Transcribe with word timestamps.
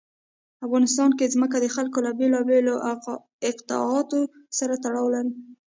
افغانستان 0.65 1.09
کې 1.17 1.31
ځمکه 1.33 1.57
د 1.61 1.65
خلکو 1.75 1.99
له 2.05 2.11
بېلابېلو 2.19 2.73
اعتقاداتو 3.47 4.19
سره 4.57 4.73
تړاو 4.83 5.07
لري. 5.15 5.33